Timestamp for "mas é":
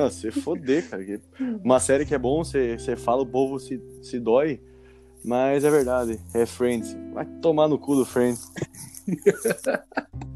5.22-5.70